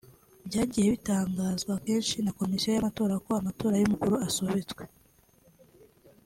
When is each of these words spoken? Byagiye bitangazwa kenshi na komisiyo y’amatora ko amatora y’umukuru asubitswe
Byagiye 0.47 0.87
bitangazwa 0.95 1.73
kenshi 1.85 2.15
na 2.21 2.31
komisiyo 2.39 2.69
y’amatora 2.71 3.15
ko 3.25 3.29
amatora 3.39 3.75
y’umukuru 3.77 4.15
asubitswe 4.27 4.83